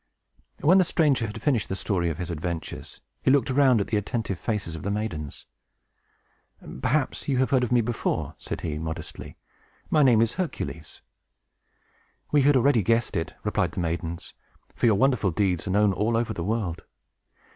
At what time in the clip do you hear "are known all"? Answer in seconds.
15.67-16.17